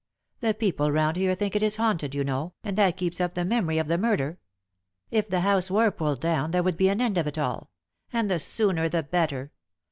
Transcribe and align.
The 0.39 0.55
people 0.55 0.89
round 0.91 1.15
here 1.15 1.35
think 1.35 1.55
it 1.55 1.61
is 1.61 1.75
haunted, 1.75 2.15
you 2.15 2.23
know, 2.23 2.53
and 2.63 2.75
that 2.75 2.97
keeps 2.97 3.21
up 3.21 3.35
the 3.35 3.45
memory 3.45 3.77
of 3.77 3.87
the 3.87 3.99
murder. 3.99 4.39
If 5.11 5.29
the 5.29 5.41
house 5.41 5.69
were 5.69 5.91
pulled 5.91 6.21
down, 6.21 6.49
there 6.49 6.63
would 6.63 6.75
be 6.75 6.89
an 6.89 6.99
end 6.99 7.19
of 7.19 7.27
it 7.27 7.37
all 7.37 7.69
and 8.11 8.27
the 8.27 8.39
sooner 8.39 8.89
the 8.89 9.03
better. 9.03 9.51